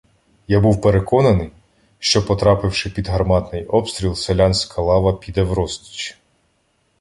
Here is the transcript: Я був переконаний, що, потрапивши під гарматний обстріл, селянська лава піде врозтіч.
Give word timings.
Я 0.47 0.59
був 0.59 0.81
переконаний, 0.81 1.51
що, 1.99 2.25
потрапивши 2.25 2.89
під 2.89 3.07
гарматний 3.07 3.65
обстріл, 3.65 4.15
селянська 4.15 4.81
лава 4.81 5.13
піде 5.13 5.43
врозтіч. 5.43 6.17